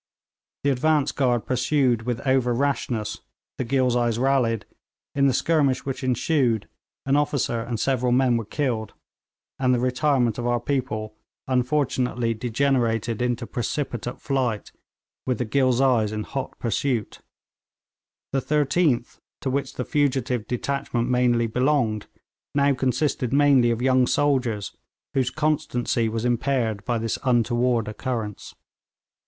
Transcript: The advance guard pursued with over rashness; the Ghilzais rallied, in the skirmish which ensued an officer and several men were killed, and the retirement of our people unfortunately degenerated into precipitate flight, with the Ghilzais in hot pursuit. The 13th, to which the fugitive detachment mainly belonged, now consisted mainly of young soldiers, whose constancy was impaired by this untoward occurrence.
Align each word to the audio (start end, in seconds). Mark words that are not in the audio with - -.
The 0.63 0.71
advance 0.71 1.11
guard 1.11 1.45
pursued 1.45 2.07
with 2.07 2.21
over 2.25 2.55
rashness; 2.55 3.19
the 3.59 3.63
Ghilzais 3.63 4.17
rallied, 4.17 4.65
in 5.13 5.27
the 5.27 5.31
skirmish 5.33 5.85
which 5.85 6.03
ensued 6.03 6.67
an 7.05 7.15
officer 7.15 7.59
and 7.59 7.79
several 7.79 8.11
men 8.11 8.35
were 8.35 8.45
killed, 8.45 8.95
and 9.59 9.75
the 9.75 9.79
retirement 9.79 10.39
of 10.39 10.47
our 10.47 10.59
people 10.59 11.13
unfortunately 11.47 12.33
degenerated 12.33 13.21
into 13.21 13.45
precipitate 13.45 14.19
flight, 14.19 14.71
with 15.27 15.37
the 15.37 15.45
Ghilzais 15.45 16.11
in 16.11 16.23
hot 16.23 16.57
pursuit. 16.57 17.19
The 18.33 18.41
13th, 18.41 19.19
to 19.41 19.51
which 19.51 19.75
the 19.75 19.85
fugitive 19.85 20.47
detachment 20.47 21.11
mainly 21.11 21.45
belonged, 21.45 22.07
now 22.55 22.73
consisted 22.73 23.31
mainly 23.31 23.69
of 23.69 23.83
young 23.83 24.07
soldiers, 24.07 24.75
whose 25.13 25.29
constancy 25.29 26.09
was 26.09 26.25
impaired 26.25 26.83
by 26.85 26.97
this 26.97 27.19
untoward 27.23 27.87
occurrence. 27.87 28.55